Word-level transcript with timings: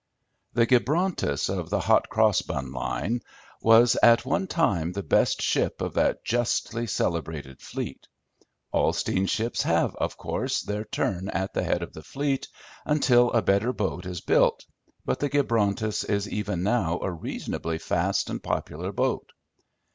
The 0.53 0.65
Gibrontus 0.65 1.47
of 1.47 1.69
the 1.69 1.81
Hot 1.81 2.09
Cross 2.09 2.41
Bun 2.41 2.71
Line 2.71 3.21
was 3.61 3.95
at 4.01 4.25
one 4.25 4.47
time 4.47 4.93
the 4.93 5.03
best 5.03 5.43
ship 5.43 5.79
of 5.79 5.93
that 5.93 6.25
justly 6.25 6.87
celebrated 6.87 7.61
fleet. 7.61 8.07
All 8.71 8.93
steamships 8.93 9.61
have, 9.61 9.95
of 9.97 10.17
course, 10.17 10.63
their 10.63 10.85
turn 10.85 11.29
at 11.29 11.53
the 11.53 11.61
head 11.63 11.83
of 11.83 11.93
the 11.93 12.01
fleet 12.01 12.47
until 12.83 13.31
a 13.31 13.43
better 13.43 13.71
boat 13.71 14.07
is 14.07 14.21
built, 14.21 14.65
but 15.05 15.19
the 15.19 15.29
Gibrontus 15.29 16.03
is 16.05 16.27
even 16.27 16.63
now 16.63 16.97
a 17.03 17.11
reasonably 17.11 17.77
fast 17.77 18.27
and 18.31 18.41
popular 18.41 18.91
boat. 18.91 19.33